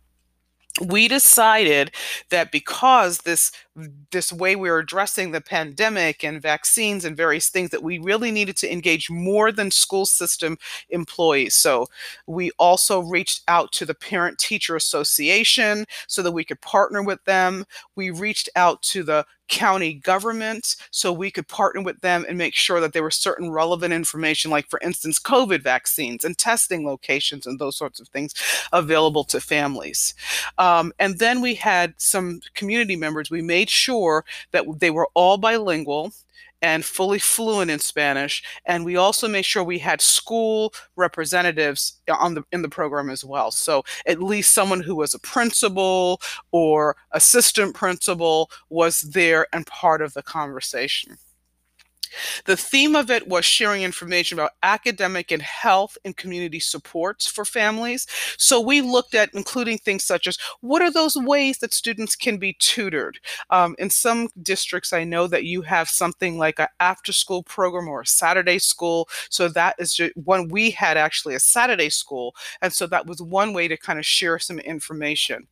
we 0.85 1.09
decided 1.09 1.95
that 2.31 2.53
because 2.53 3.19
this 3.19 3.51
this 4.11 4.33
way 4.33 4.57
we 4.57 4.71
were 4.71 4.79
addressing 4.79 5.31
the 5.31 5.41
pandemic 5.41 6.25
and 6.25 6.41
vaccines 6.41 7.05
and 7.05 7.17
various 7.17 7.49
things 7.49 7.71
that 7.71 7.83
we 7.83 7.99
really 7.99 8.31
needed 8.31 8.57
to 8.59 8.73
engage 8.73 9.11
more 9.11 9.53
than 9.53 9.71
school 9.71 10.07
system 10.07 10.57
employees. 10.91 11.55
So 11.55 11.87
we 12.27 12.51
also 12.59 13.01
reached 13.01 13.43
out 13.49 13.73
to 13.73 13.85
the 13.85 13.95
parent 13.95 14.39
teacher 14.39 14.77
association 14.77 15.87
so 16.07 16.23
that 16.23 16.33
we 16.33 16.45
could 16.45 16.61
partner 16.61 17.03
with 17.03 17.23
them. 17.25 17.67
We 17.95 18.11
reached 18.11 18.49
out 18.57 18.83
to 18.83 19.03
the 19.03 19.27
county 19.49 19.95
government 19.95 20.75
so 20.91 21.13
we 21.13 21.31
could 21.31 21.47
partner 21.47 21.81
with 21.81 22.01
them 22.01 22.25
and 22.29 22.37
make 22.37 22.55
sure 22.55 22.81
that 22.81 22.93
there 22.93 23.05
was 23.05 23.15
certain 23.15 23.49
relevant 23.53 23.95
information 23.95 24.51
like 24.51 24.69
for 24.69 24.81
instance 24.83 25.21
covid 25.21 25.63
vaccines 25.63 26.25
and 26.25 26.37
testing 26.37 26.85
locations 26.85 27.47
and 27.47 27.61
those 27.61 27.77
sorts 27.77 28.01
of 28.01 28.09
things 28.09 28.35
available 28.73 29.25
to 29.25 29.41
families. 29.41 30.15
Um, 30.59 30.93
and 30.99 31.19
then 31.19 31.41
we 31.41 31.55
had 31.55 31.95
some 31.97 32.41
community 32.55 32.97
members. 32.97 33.31
We 33.31 33.43
made 33.67 33.71
sure 33.71 34.25
that 34.53 34.65
they 34.79 34.91
were 34.91 35.09
all 35.15 35.39
bilingual 35.39 36.13
and 36.63 36.85
fully 36.85 37.19
fluent 37.19 37.71
in 37.71 37.79
Spanish. 37.79 38.43
And 38.65 38.85
we 38.85 38.97
also 38.97 39.29
made 39.29 39.45
sure 39.45 39.63
we 39.63 39.79
had 39.79 40.01
school 40.01 40.73
representatives 40.97 42.01
uh, 42.09 42.17
on 42.19 42.35
the 42.35 42.45
in 42.53 42.63
the 42.63 42.69
program 42.69 43.11
as 43.11 43.25
well. 43.25 43.51
So 43.51 43.85
at 44.07 44.23
least 44.23 44.53
someone 44.55 44.81
who 44.81 44.97
was 44.97 45.15
a 45.15 45.19
principal 45.19 46.21
or 46.53 46.97
assistant 47.13 47.75
principal 47.75 48.51
was 48.71 49.03
there 49.03 49.47
and 49.53 49.67
part 49.67 50.01
of 50.01 50.15
the 50.15 50.23
conversation. 50.23 51.19
The 52.45 52.57
theme 52.57 52.97
of 52.97 53.11
it 53.11 53.29
was 53.29 53.45
sharing 53.45 53.83
information 53.83 54.39
about 54.39 54.53
academic 54.63 55.31
and 55.31 55.43
health 55.43 55.97
and 56.05 56.17
community 56.17 56.61
supports 56.61 57.27
for 57.27 57.45
families. 57.45 58.07
So 58.39 58.61
we 58.61 58.81
looked 58.81 59.15
at 59.15 59.35
including 59.35 59.79
things 59.79 60.05
such 60.05 60.27
as 60.27 60.39
what 60.61 60.83
are 60.83 60.91
those 60.91 61.17
ways 61.17 61.59
that 61.59 61.75
students 61.75 62.17
can 62.17 62.39
be 62.39 62.55
tutored? 62.59 63.19
Um, 63.51 63.75
in 63.79 63.91
some 63.91 64.29
districts, 64.43 64.93
I 64.93 65.05
know 65.05 65.27
that 65.27 65.45
you 65.45 65.63
have 65.63 65.89
something 65.89 66.39
like 66.39 66.59
an 66.59 66.69
after 66.81 67.13
school 67.13 67.43
program 67.43 67.89
or 67.89 68.03
a 68.03 68.07
Saturday 68.07 68.59
school. 68.59 69.09
So 69.31 69.49
that 69.49 69.77
is 69.79 69.95
just 69.95 70.17
one 70.17 70.49
we 70.49 70.71
had 70.71 70.97
actually 70.97 71.35
a 71.35 71.41
Saturday 71.41 71.91
school. 71.91 72.35
And 72.63 72.73
so 72.73 72.87
that 72.87 73.07
was 73.07 73.21
one 73.23 73.53
way 73.53 73.69
to 73.69 73.77
kind 73.77 73.99
of 73.99 74.07
share 74.07 74.39
some 74.39 74.59
information. 74.61 75.47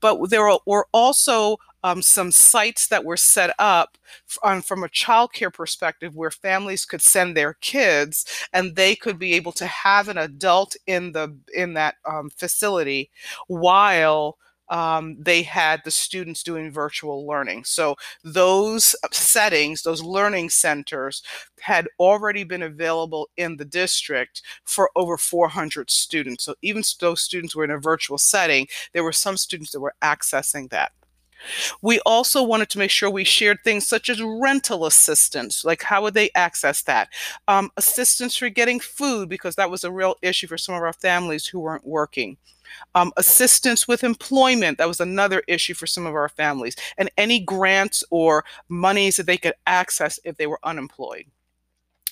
But 0.00 0.30
there 0.30 0.48
were 0.66 0.86
also 0.92 1.58
um, 1.84 2.00
some 2.00 2.32
sites 2.32 2.88
that 2.88 3.04
were 3.04 3.16
set 3.16 3.54
up 3.58 3.98
from 4.26 4.82
a 4.82 4.88
childcare 4.88 5.52
perspective 5.52 6.16
where 6.16 6.30
families 6.30 6.84
could 6.84 7.02
send 7.02 7.36
their 7.36 7.54
kids 7.60 8.24
and 8.52 8.74
they 8.74 8.96
could 8.96 9.18
be 9.18 9.34
able 9.34 9.52
to 9.52 9.66
have 9.66 10.08
an 10.08 10.18
adult 10.18 10.74
in 10.86 11.12
the 11.12 11.36
in 11.54 11.74
that 11.74 11.96
um, 12.06 12.30
facility 12.30 13.10
while 13.48 14.38
um, 14.70 15.16
they 15.20 15.42
had 15.42 15.82
the 15.84 15.90
students 15.90 16.42
doing 16.42 16.70
virtual 16.70 17.26
learning. 17.26 17.64
So 17.64 17.96
those 18.22 18.96
settings, 19.12 19.82
those 19.82 20.02
learning 20.02 20.48
centers, 20.48 21.22
had 21.60 21.86
already 21.98 22.44
been 22.44 22.62
available 22.62 23.28
in 23.36 23.58
the 23.58 23.66
district 23.66 24.40
for 24.64 24.90
over 24.96 25.18
400 25.18 25.90
students. 25.90 26.44
So 26.44 26.54
even 26.62 26.82
though 26.98 27.14
students 27.14 27.54
were 27.54 27.64
in 27.64 27.70
a 27.72 27.78
virtual 27.78 28.16
setting, 28.16 28.66
there 28.94 29.04
were 29.04 29.12
some 29.12 29.36
students 29.36 29.72
that 29.72 29.80
were 29.80 29.94
accessing 30.02 30.70
that. 30.70 30.92
We 31.82 32.00
also 32.06 32.42
wanted 32.42 32.70
to 32.70 32.78
make 32.78 32.90
sure 32.90 33.10
we 33.10 33.24
shared 33.24 33.58
things 33.64 33.86
such 33.86 34.08
as 34.08 34.22
rental 34.22 34.86
assistance, 34.86 35.64
like 35.64 35.82
how 35.82 36.02
would 36.02 36.14
they 36.14 36.30
access 36.34 36.82
that? 36.82 37.08
Um, 37.48 37.70
assistance 37.76 38.36
for 38.36 38.48
getting 38.48 38.80
food, 38.80 39.28
because 39.28 39.56
that 39.56 39.70
was 39.70 39.84
a 39.84 39.92
real 39.92 40.16
issue 40.22 40.46
for 40.46 40.58
some 40.58 40.74
of 40.74 40.82
our 40.82 40.92
families 40.92 41.46
who 41.46 41.60
weren't 41.60 41.86
working. 41.86 42.36
Um, 42.94 43.12
assistance 43.16 43.86
with 43.86 44.02
employment, 44.02 44.78
that 44.78 44.88
was 44.88 45.00
another 45.00 45.42
issue 45.46 45.74
for 45.74 45.86
some 45.86 46.06
of 46.06 46.14
our 46.14 46.28
families, 46.28 46.74
and 46.98 47.10
any 47.16 47.40
grants 47.40 48.02
or 48.10 48.44
monies 48.68 49.16
that 49.16 49.26
they 49.26 49.36
could 49.36 49.54
access 49.66 50.18
if 50.24 50.36
they 50.36 50.46
were 50.46 50.58
unemployed 50.64 51.26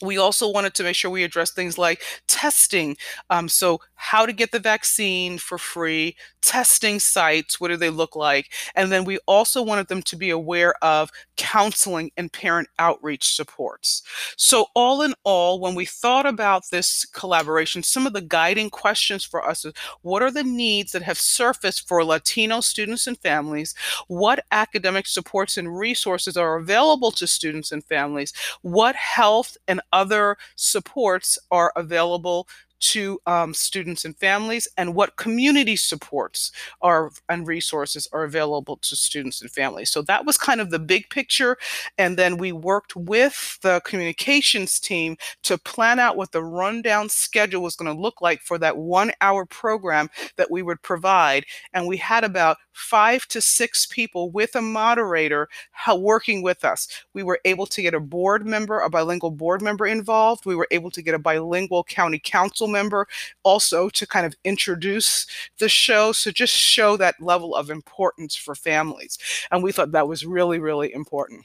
we 0.02 0.18
also 0.18 0.50
wanted 0.50 0.75
to 0.75 0.82
make 0.82 0.97
sure 0.97 1.11
we 1.11 1.25
address 1.25 1.52
things 1.52 1.78
like 1.78 2.02
testing. 2.26 2.97
Um, 3.30 3.49
so, 3.49 3.80
how 3.94 4.26
to 4.26 4.32
get 4.32 4.50
the 4.50 4.59
vaccine 4.59 5.38
for 5.38 5.59
free, 5.59 6.16
testing 6.42 6.99
sites, 6.99 7.61
what 7.61 7.68
do 7.68 7.76
they 7.76 7.88
look 7.88 8.16
like? 8.16 8.52
And 8.75 8.90
then 8.90 9.04
we 9.04 9.18
also 9.26 9.62
wanted 9.62 9.87
them 9.87 10.02
to 10.02 10.16
be 10.16 10.30
aware 10.30 10.75
of 10.82 11.11
counseling 11.37 12.11
and 12.16 12.32
parent 12.32 12.68
outreach 12.80 13.35
supports. 13.35 14.02
So, 14.37 14.66
all 14.75 15.02
in 15.02 15.14
all, 15.23 15.61
when 15.61 15.75
we 15.75 15.87
thought 15.87 16.26
about 16.26 16.64
this 16.71 17.04
collaboration, 17.06 17.82
some 17.82 18.06
of 18.06 18.12
the 18.12 18.21
guiding 18.21 18.71
questions 18.71 19.25
for 19.25 19.47
us 19.47 19.64
is 19.64 19.73
what 20.02 20.23
are 20.23 20.32
the 20.32 20.42
needs 20.42 20.92
that 20.92 21.02
have 21.02 21.18
surfaced 21.18 21.87
for 21.87 22.04
Latino 22.04 22.61
students 22.61 23.06
and 23.06 23.16
families? 23.18 23.75
What 24.09 24.44
academic 24.50 25.06
supports 25.06 25.56
and 25.56 25.78
resources 25.78 26.37
are 26.37 26.56
available 26.56 27.12
to 27.12 27.26
students 27.26 27.71
and 27.71 27.85
families? 27.85 28.32
What 28.62 28.97
health 28.97 29.56
and 29.68 29.80
other 29.92 30.37
supports 30.56 31.38
are 31.50 31.72
available 31.76 32.49
to 32.82 33.20
um, 33.26 33.54
students 33.54 34.04
and 34.04 34.16
families 34.16 34.66
and 34.76 34.94
what 34.94 35.16
community 35.16 35.76
supports 35.76 36.50
are 36.80 37.10
and 37.28 37.46
resources 37.46 38.08
are 38.12 38.24
available 38.24 38.76
to 38.78 38.96
students 38.96 39.40
and 39.40 39.50
families. 39.50 39.90
So 39.90 40.02
that 40.02 40.26
was 40.26 40.36
kind 40.36 40.60
of 40.60 40.70
the 40.70 40.78
big 40.78 41.08
picture. 41.08 41.56
And 41.96 42.16
then 42.16 42.36
we 42.36 42.52
worked 42.52 42.96
with 42.96 43.58
the 43.62 43.80
communications 43.84 44.80
team 44.80 45.16
to 45.44 45.56
plan 45.58 45.98
out 45.98 46.16
what 46.16 46.32
the 46.32 46.42
rundown 46.42 47.08
schedule 47.08 47.62
was 47.62 47.76
going 47.76 47.94
to 47.94 48.00
look 48.00 48.20
like 48.20 48.42
for 48.42 48.58
that 48.58 48.76
one 48.76 49.12
hour 49.20 49.46
program 49.46 50.10
that 50.36 50.50
we 50.50 50.62
would 50.62 50.82
provide. 50.82 51.46
And 51.72 51.86
we 51.86 51.96
had 51.96 52.24
about 52.24 52.56
five 52.72 53.26
to 53.28 53.40
six 53.40 53.86
people 53.86 54.30
with 54.30 54.56
a 54.56 54.62
moderator 54.62 55.48
working 55.94 56.42
with 56.42 56.64
us. 56.64 56.88
We 57.14 57.22
were 57.22 57.40
able 57.44 57.66
to 57.66 57.82
get 57.82 57.94
a 57.94 58.00
board 58.00 58.46
member, 58.46 58.80
a 58.80 58.90
bilingual 58.90 59.30
board 59.30 59.62
member 59.62 59.86
involved. 59.86 60.46
We 60.46 60.56
were 60.56 60.68
able 60.70 60.90
to 60.90 61.02
get 61.02 61.14
a 61.14 61.18
bilingual 61.18 61.84
county 61.84 62.18
council 62.18 62.68
member 62.72 63.06
also 63.44 63.88
to 63.90 64.06
kind 64.06 64.26
of 64.26 64.34
introduce 64.44 65.26
the 65.58 65.68
show. 65.68 66.12
So 66.12 66.30
just 66.30 66.54
show 66.54 66.96
that 66.96 67.20
level 67.20 67.54
of 67.54 67.70
importance 67.70 68.34
for 68.36 68.54
families. 68.54 69.18
And 69.50 69.62
we 69.62 69.72
thought 69.72 69.92
that 69.92 70.08
was 70.08 70.26
really, 70.26 70.58
really 70.58 70.92
important. 70.92 71.44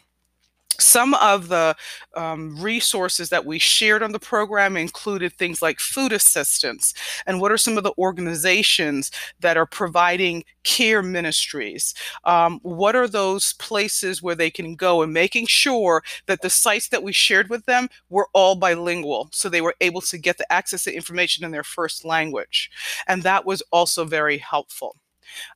Some 0.80 1.14
of 1.16 1.48
the 1.48 1.76
um, 2.16 2.56
resources 2.62 3.30
that 3.30 3.46
we 3.46 3.60
shared 3.60 4.04
on 4.04 4.12
the 4.12 4.20
program 4.20 4.78
included 4.78 5.34
things 5.34 5.62
like 5.62 5.80
food 5.80 6.12
assistance 6.12 6.94
and 7.26 7.42
what 7.42 7.52
are 7.52 7.58
some 7.58 7.78
of 7.78 7.84
the 7.84 7.94
organizations 7.98 9.12
that 9.40 9.58
are 9.58 9.66
providing 9.66 10.44
care 10.64 11.02
ministries. 11.02 11.94
Um, 12.26 12.60
what 12.62 12.96
are 12.96 13.08
those 13.08 13.54
places 13.54 14.22
where 14.22 14.36
they 14.36 14.52
can 14.52 14.76
go 14.76 15.02
and 15.02 15.14
making 15.14 15.48
sure 15.48 16.04
that 16.28 16.42
the 16.42 16.50
sites 16.50 16.90
that 16.90 17.04
we 17.04 17.12
shared 17.12 17.50
with 17.50 17.66
them 17.66 17.88
were 18.10 18.28
all 18.34 18.56
bilingual 18.56 19.30
so 19.32 19.50
they 19.50 19.62
were 19.62 19.76
able 19.82 20.02
to 20.02 20.18
get 20.18 20.38
the 20.38 20.52
access 20.52 20.84
to 20.84 20.94
information 20.96 21.44
in 21.44 21.52
their 21.52 21.64
first 21.64 22.06
language. 22.06 22.70
And 23.08 23.24
that 23.24 23.46
was 23.46 23.64
also 23.72 24.06
very 24.06 24.38
helpful. 24.38 24.96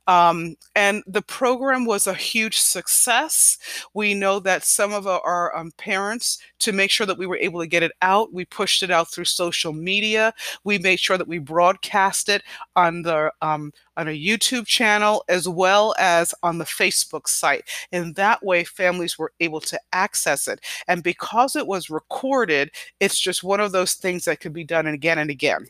Um, 0.06 0.56
and 0.74 1.02
the 1.06 1.22
program 1.22 1.84
was 1.84 2.06
a 2.06 2.14
huge 2.14 2.58
success. 2.58 3.58
We 3.94 4.14
know 4.14 4.38
that 4.40 4.64
some 4.64 4.92
of 4.92 5.06
our 5.06 5.56
um, 5.56 5.72
parents, 5.76 6.38
to 6.60 6.72
make 6.72 6.90
sure 6.90 7.06
that 7.06 7.18
we 7.18 7.26
were 7.26 7.36
able 7.36 7.60
to 7.60 7.66
get 7.66 7.82
it 7.82 7.92
out, 8.02 8.32
we 8.32 8.44
pushed 8.44 8.82
it 8.82 8.90
out 8.90 9.10
through 9.10 9.24
social 9.24 9.72
media. 9.72 10.32
We 10.64 10.78
made 10.78 11.00
sure 11.00 11.18
that 11.18 11.28
we 11.28 11.38
broadcast 11.38 12.28
it 12.28 12.42
on 12.76 13.02
the 13.02 13.32
um, 13.42 13.72
on 13.96 14.08
a 14.08 14.18
YouTube 14.18 14.66
channel 14.66 15.24
as 15.28 15.48
well 15.48 15.94
as 15.98 16.34
on 16.42 16.58
the 16.58 16.64
Facebook 16.64 17.28
site. 17.28 17.64
And 17.92 18.14
that 18.14 18.42
way, 18.42 18.64
families 18.64 19.18
were 19.18 19.32
able 19.40 19.60
to 19.60 19.78
access 19.92 20.48
it. 20.48 20.60
And 20.88 21.02
because 21.02 21.56
it 21.56 21.66
was 21.66 21.90
recorded, 21.90 22.70
it's 23.00 23.18
just 23.18 23.42
one 23.44 23.60
of 23.60 23.72
those 23.72 23.94
things 23.94 24.24
that 24.24 24.40
could 24.40 24.52
be 24.52 24.64
done 24.64 24.86
again 24.86 25.18
and 25.18 25.30
again. 25.30 25.66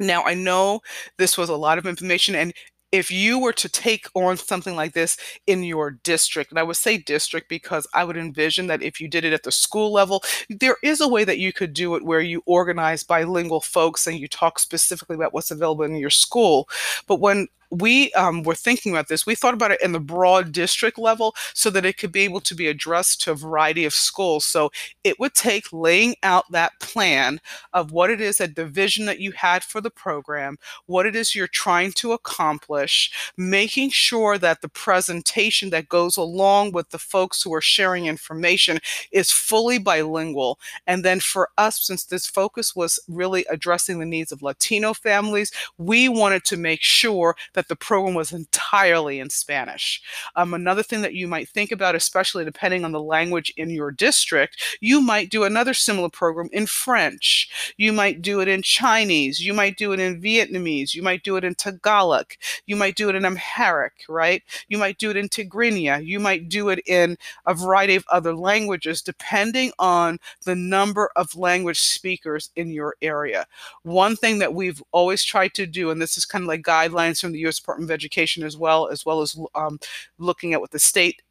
Now, 0.00 0.24
I 0.24 0.34
know 0.34 0.80
this 1.18 1.36
was 1.36 1.50
a 1.50 1.56
lot 1.56 1.76
of 1.76 1.86
information, 1.86 2.34
and 2.34 2.54
if 2.92 3.10
you 3.10 3.38
were 3.38 3.52
to 3.52 3.68
take 3.68 4.06
on 4.14 4.36
something 4.36 4.74
like 4.74 4.92
this 4.92 5.16
in 5.46 5.62
your 5.62 5.92
district, 6.02 6.50
and 6.50 6.58
I 6.58 6.62
would 6.62 6.76
say 6.76 6.98
district 6.98 7.48
because 7.48 7.86
I 7.94 8.04
would 8.04 8.16
envision 8.16 8.66
that 8.66 8.82
if 8.82 9.00
you 9.00 9.08
did 9.08 9.24
it 9.24 9.32
at 9.32 9.44
the 9.44 9.52
school 9.52 9.92
level, 9.92 10.22
there 10.48 10.76
is 10.82 11.00
a 11.00 11.08
way 11.08 11.24
that 11.24 11.38
you 11.38 11.52
could 11.52 11.72
do 11.72 11.94
it 11.94 12.04
where 12.04 12.20
you 12.20 12.42
organize 12.46 13.04
bilingual 13.04 13.60
folks 13.60 14.06
and 14.06 14.18
you 14.18 14.28
talk 14.28 14.58
specifically 14.58 15.16
about 15.16 15.32
what's 15.32 15.50
available 15.50 15.84
in 15.84 15.96
your 15.96 16.10
school. 16.10 16.68
But 17.06 17.20
when 17.20 17.46
we 17.70 18.12
um, 18.12 18.42
were 18.42 18.54
thinking 18.54 18.92
about 18.92 19.08
this. 19.08 19.26
We 19.26 19.34
thought 19.34 19.54
about 19.54 19.70
it 19.70 19.80
in 19.82 19.92
the 19.92 20.00
broad 20.00 20.52
district 20.52 20.98
level 20.98 21.34
so 21.54 21.70
that 21.70 21.84
it 21.84 21.96
could 21.96 22.12
be 22.12 22.20
able 22.20 22.40
to 22.40 22.54
be 22.54 22.66
addressed 22.66 23.20
to 23.22 23.32
a 23.32 23.36
variety 23.36 23.84
of 23.84 23.94
schools. 23.94 24.44
So 24.44 24.70
it 25.04 25.18
would 25.20 25.34
take 25.34 25.72
laying 25.72 26.16
out 26.22 26.50
that 26.50 26.72
plan 26.80 27.40
of 27.72 27.92
what 27.92 28.10
it 28.10 28.20
is 28.20 28.38
that 28.38 28.56
the 28.56 28.66
vision 28.66 29.06
that 29.06 29.20
you 29.20 29.32
had 29.32 29.62
for 29.62 29.80
the 29.80 29.90
program, 29.90 30.58
what 30.86 31.06
it 31.06 31.14
is 31.14 31.34
you're 31.34 31.46
trying 31.46 31.92
to 31.92 32.12
accomplish, 32.12 33.32
making 33.36 33.90
sure 33.90 34.38
that 34.38 34.60
the 34.62 34.68
presentation 34.68 35.70
that 35.70 35.88
goes 35.88 36.16
along 36.16 36.72
with 36.72 36.90
the 36.90 36.98
folks 36.98 37.42
who 37.42 37.54
are 37.54 37.60
sharing 37.60 38.06
information 38.06 38.78
is 39.12 39.30
fully 39.30 39.78
bilingual. 39.78 40.58
And 40.86 41.04
then 41.04 41.20
for 41.20 41.50
us, 41.56 41.86
since 41.86 42.04
this 42.04 42.26
focus 42.26 42.74
was 42.74 42.98
really 43.08 43.44
addressing 43.50 43.98
the 43.98 44.06
needs 44.06 44.32
of 44.32 44.42
Latino 44.42 44.92
families, 44.92 45.52
we 45.78 46.08
wanted 46.08 46.44
to 46.44 46.56
make 46.56 46.82
sure 46.82 47.36
that 47.54 47.59
that 47.60 47.68
the 47.68 47.76
program 47.76 48.14
was 48.14 48.32
entirely 48.32 49.20
in 49.20 49.28
Spanish. 49.28 50.00
Um, 50.34 50.54
another 50.54 50.82
thing 50.82 51.02
that 51.02 51.12
you 51.12 51.28
might 51.28 51.46
think 51.46 51.70
about, 51.70 51.94
especially 51.94 52.42
depending 52.42 52.86
on 52.86 52.92
the 52.92 53.02
language 53.02 53.52
in 53.58 53.68
your 53.68 53.90
district, 53.90 54.78
you 54.80 55.02
might 55.02 55.28
do 55.28 55.44
another 55.44 55.74
similar 55.74 56.08
program 56.08 56.48
in 56.52 56.64
French. 56.64 57.74
You 57.76 57.92
might 57.92 58.22
do 58.22 58.40
it 58.40 58.48
in 58.48 58.62
Chinese. 58.62 59.40
You 59.40 59.52
might 59.52 59.76
do 59.76 59.92
it 59.92 60.00
in 60.00 60.22
Vietnamese. 60.22 60.94
You 60.94 61.02
might 61.02 61.22
do 61.22 61.36
it 61.36 61.44
in 61.44 61.54
Tagalog. 61.54 62.32
You 62.64 62.76
might 62.76 62.96
do 62.96 63.10
it 63.10 63.14
in 63.14 63.26
Amharic, 63.26 64.06
right? 64.08 64.42
You 64.68 64.78
might 64.78 64.96
do 64.96 65.10
it 65.10 65.18
in 65.18 65.28
Tigrinya. 65.28 66.02
You 66.02 66.18
might 66.18 66.48
do 66.48 66.70
it 66.70 66.80
in 66.86 67.18
a 67.44 67.52
variety 67.52 67.94
of 67.94 68.06
other 68.10 68.34
languages, 68.34 69.02
depending 69.02 69.70
on 69.78 70.18
the 70.46 70.56
number 70.56 71.10
of 71.14 71.36
language 71.36 71.78
speakers 71.78 72.48
in 72.56 72.70
your 72.70 72.96
area. 73.02 73.44
One 73.82 74.16
thing 74.16 74.38
that 74.38 74.54
we've 74.54 74.82
always 74.92 75.22
tried 75.22 75.52
to 75.54 75.66
do, 75.66 75.90
and 75.90 76.00
this 76.00 76.16
is 76.16 76.24
kind 76.24 76.42
of 76.42 76.48
like 76.48 76.62
guidelines 76.62 77.20
from 77.20 77.32
the 77.32 77.40
U.S. 77.50 77.58
Department 77.58 77.90
of 77.90 77.94
Education 77.94 78.42
as 78.42 78.56
well, 78.56 78.88
as 78.88 79.04
well 79.04 79.20
as 79.20 79.38
um, 79.54 79.78
looking 80.18 80.52
at 80.52 80.60
what 80.60 80.70
the 80.70 80.78
state 80.78 81.22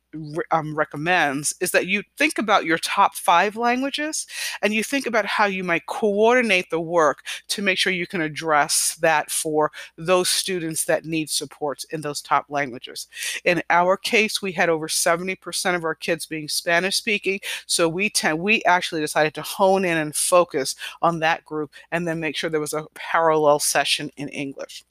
um, 0.52 0.76
recommends 0.76 1.54
is 1.62 1.72
that 1.72 1.88
you 1.88 2.04
think 2.18 2.38
about 2.38 2.66
your 2.66 2.78
top 2.80 3.16
five 3.16 3.56
languages 3.56 4.26
and 4.62 4.74
you 4.74 4.84
think 4.84 5.06
about 5.06 5.26
how 5.26 5.46
you 5.46 5.64
might 5.64 5.86
coordinate 5.86 6.70
the 6.70 6.80
work 6.80 7.24
to 7.48 7.62
make 7.62 7.78
sure 7.78 7.94
you 7.94 8.08
can 8.08 8.22
address 8.22 8.96
that 9.02 9.30
for 9.30 9.72
those 9.98 10.30
students 10.30 10.86
that 10.86 11.06
need 11.06 11.30
supports 11.30 11.84
in 11.86 12.02
those 12.02 12.22
top 12.22 12.46
languages. 12.50 13.08
In 13.46 13.62
our 13.70 13.98
case, 13.98 14.42
we 14.42 14.52
had 14.52 14.70
over 14.70 14.88
70% 14.88 15.76
of 15.76 15.84
our 15.84 15.96
kids 15.96 16.26
being 16.26 16.48
Spanish 16.48 16.98
speaking, 16.98 17.40
so 17.66 17.88
we 17.88 18.10
tend 18.10 18.40
we 18.40 18.64
actually 18.64 19.02
decided 19.02 19.34
to 19.36 19.42
hone 19.42 19.86
in 19.86 19.98
and 19.98 20.16
focus 20.16 20.76
on 21.02 21.20
that 21.20 21.46
group 21.46 21.72
and 21.92 22.08
then 22.08 22.20
make 22.20 22.36
sure 22.36 22.50
there 22.50 22.60
was 22.60 22.74
a 22.74 22.88
parallel 22.96 23.60
session 23.60 24.10
in 24.18 24.30
English. 24.30 24.84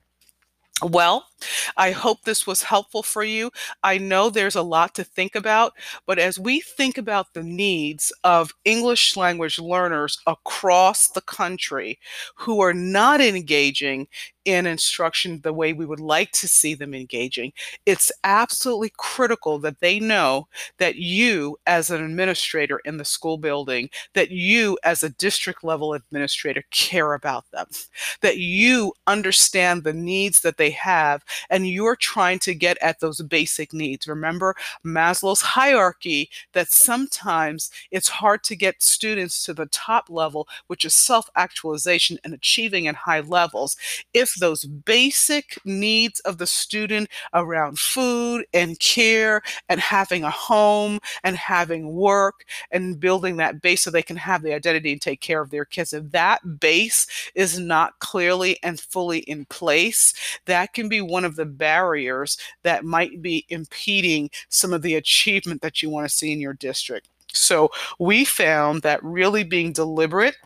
Well, 0.83 1.27
I 1.77 1.91
hope 1.91 2.23
this 2.23 2.47
was 2.47 2.63
helpful 2.63 3.03
for 3.03 3.25
you. 3.25 3.51
I 3.83 3.99
know 3.99 4.31
there's 4.31 4.55
a 4.55 4.63
lot 4.63 4.95
to 4.95 5.05
think 5.05 5.35
about, 5.35 5.73
but 6.07 6.19
as 6.21 6.39
we 6.39 6.61
think 6.61 6.97
about 6.97 7.35
the 7.35 7.43
needs 7.43 8.13
of 8.23 8.53
English 8.65 9.17
language 9.17 9.59
learners 9.59 10.19
across 10.27 11.09
the 11.09 11.21
country 11.21 11.99
who 12.37 12.61
are 12.61 12.75
not 12.75 13.21
engaging 13.21 14.07
in 14.49 14.64
instruction 14.64 15.40
the 15.43 15.52
way 15.52 15.75
we 15.75 15.85
would 15.85 16.00
like 16.00 16.33
to 16.33 16.49
see 16.49 16.75
them 16.75 16.95
engaging, 16.95 17.52
it's 17.85 18.11
absolutely 18.25 18.90
critical 18.97 19.59
that 19.59 19.81
they 19.81 20.00
know 20.00 20.49
that 20.78 20.97
you, 20.97 21.59
as 21.67 21.90
an 21.90 22.02
administrator 22.02 22.81
in 22.87 22.97
the 22.97 23.05
school 23.05 23.37
building, 23.37 23.90
that 24.14 24.31
you, 24.31 24.78
as 24.85 25.02
a 25.02 25.11
district 25.11 25.62
level 25.62 25.93
administrator, 25.93 26.64
care 26.71 27.12
about 27.12 27.45
them, 27.50 27.67
that 28.23 28.38
you 28.38 28.95
understand 29.07 29.85
the 29.85 29.93
needs 29.93 30.40
that 30.40 30.57
they 30.57 30.71
have, 30.71 31.23
and 31.50 31.69
you're 31.69 31.97
trying 31.97 32.38
to 32.38 32.55
get 32.55 32.78
at 32.81 33.00
those 33.00 33.21
basic 33.21 33.75
needs. 33.75 34.09
Remember 34.09 34.57
Maslow's 34.83 35.43
hierarchy 35.43 36.31
that 36.55 36.69
sometimes 36.73 37.71
it's 37.90 38.09
hard 38.09 38.43
to 38.45 38.57
get 38.57 38.83
students 38.83 39.45
to 39.45 39.52
the 39.52 39.67
top 39.67 40.09
level, 40.09 40.49
which 40.69 40.87
is 40.87 40.95
self 40.95 41.28
actualization 41.37 42.19
and 42.25 42.33
achieving 42.33 42.88
at 42.88 42.95
high 42.95 43.21
levels, 43.21 43.76
if 44.14 44.38
those 44.38 44.64
basic 44.64 45.59
needs 45.64 46.21
of 46.21 46.38
the 46.38 46.47
student 46.47 47.09
around 47.35 47.78
food 47.78 48.45
and 48.52 48.78
care 48.80 49.42
and 49.68 49.80
having 49.80 50.25
a 50.25 50.30
home 50.30 50.99
and 51.25 51.37
having 51.37 51.92
work 51.92 52.45
and 52.71 53.00
building 53.00 53.37
that 53.37 53.61
base 53.62 53.83
so 53.83 53.90
they 53.90 54.02
can 54.02 54.16
have 54.16 54.42
the 54.42 54.54
identity 54.54 54.92
and 54.92 55.00
take 55.00 55.21
care 55.21 55.40
of 55.40 55.50
their 55.50 55.64
kids. 55.64 55.92
If 55.92 56.11
that 56.11 56.61
base 56.61 57.07
is 57.35 57.59
not 57.59 57.99
clearly 57.99 58.59
and 58.62 58.80
fully 58.80 59.21
in 59.21 59.45
place, 59.47 60.14
that 60.47 60.75
can 60.75 60.88
be 60.88 61.00
one 61.00 61.25
of 61.25 61.37
the 61.37 61.47
barriers 61.47 62.38
that 62.62 62.85
might 62.85 63.23
be 63.23 63.47
impeding 63.49 64.30
some 64.49 64.73
of 64.73 64.83
the 64.83 64.95
achievement 64.95 65.62
that 65.62 65.83
you 65.83 65.90
want 65.90 66.09
to 66.09 66.14
see 66.14 66.33
in 66.33 66.40
your 66.40 66.54
district. 66.54 67.09
So 67.33 67.71
we 67.99 68.25
found 68.25 68.83
that 68.83 69.02
really 69.02 69.45
being 69.45 69.73
deliberate 69.73 70.37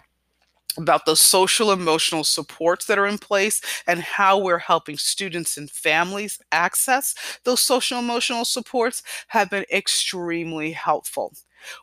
about 0.79 1.05
the 1.07 1.17
social 1.17 1.71
emotional 1.73 2.25
supports 2.25 2.87
that 2.87 2.99
are 2.99 3.07
in 3.07 3.19
place 3.19 3.61
and 3.87 4.01
how 4.01 4.39
we're 4.39 4.59
helping 4.59 4.97
students 4.97 5.57
and 5.57 5.71
families 5.71 6.39
access 6.53 7.15
those 7.45 7.61
social 7.61 7.99
emotional 7.99 8.45
supports 8.45 9.03
have 9.29 9.51
been 9.51 9.65
extremely 9.73 10.73
helpful. 10.73 11.33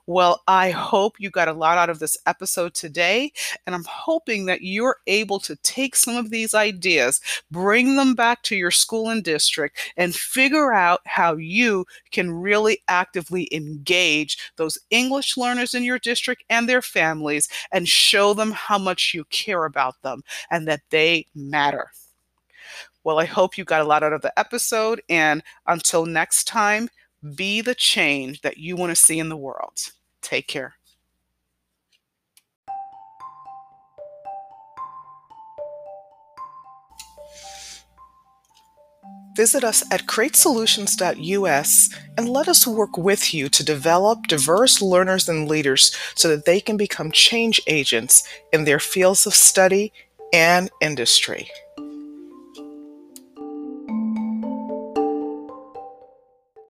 Well, 0.06 0.42
I 0.48 0.72
hope 0.72 1.20
you 1.20 1.30
got 1.30 1.48
a 1.48 1.54
lot 1.54 1.78
out 1.78 1.90
of 1.90 2.00
this 2.00 2.18
episode 2.26 2.74
today, 2.74 3.32
and 3.66 3.76
I'm 3.76 3.86
hoping 3.88 4.46
that 4.46 4.62
you're 4.62 4.98
able 5.08 5.40
to 5.42 5.56
take 5.58 5.96
some 5.96 6.16
of 6.16 6.30
these 6.30 6.54
ideas, 6.54 7.22
bring 7.52 7.96
them 7.96 8.16
back 8.16 8.44
to 8.44 8.56
your 8.56 8.72
school 8.72 9.10
and 9.10 9.24
district, 9.24 9.78
and 9.98 10.16
figure 10.16 10.74
out 10.74 11.02
how 11.06 11.36
you 11.36 11.86
can 12.12 12.32
really 12.32 12.80
actively 12.88 13.48
engage 13.52 14.38
those 14.58 14.78
English 14.90 15.38
learners 15.38 15.74
in 15.74 15.84
your 15.84 16.00
district 16.00 16.44
and 16.50 16.68
their 16.68 16.82
families 16.82 17.48
and 17.72 17.88
show 17.88 18.34
them 18.34 18.52
how 18.52 18.78
much 18.78 19.14
you 19.14 19.24
care 19.26 19.66
about 19.66 20.02
them 20.02 20.24
and 20.52 20.68
that 20.68 20.82
they 20.90 21.26
matter. 21.36 21.92
Well, 23.04 23.20
I 23.20 23.26
hope 23.26 23.58
you 23.58 23.64
got 23.64 23.82
a 23.82 23.86
lot 23.86 24.04
out 24.04 24.14
of 24.14 24.22
the 24.22 24.38
episode, 24.38 25.02
and 25.10 25.42
until 25.68 26.06
next 26.06 26.46
time, 26.46 26.90
be 27.36 27.62
the 27.62 27.76
change 27.76 28.42
that 28.42 28.58
you 28.58 28.76
want 28.76 28.92
to 28.92 28.96
see 28.96 29.20
in 29.20 29.30
the 29.30 29.38
world. 29.38 29.92
Take 30.22 30.48
care. 30.48 30.76
Visit 39.36 39.64
us 39.64 39.86
at 39.90 40.06
createsolutions.us 40.06 41.96
and 42.18 42.28
let 42.28 42.50
us 42.50 42.68
work 42.68 42.98
with 42.98 43.34
you 43.34 43.48
to 43.48 43.64
develop 43.64 44.28
diverse 44.28 44.82
learners 44.82 45.30
and 45.30 45.48
leaders 45.48 45.96
so 46.14 46.28
that 46.28 46.44
they 46.44 46.60
can 46.60 46.76
become 46.76 47.10
change 47.10 47.62
agents 47.68 48.28
in 48.52 48.66
their 48.66 48.80
fields 48.80 49.26
of 49.26 49.34
study 49.34 49.94
and 50.34 50.70
industry. 50.82 51.50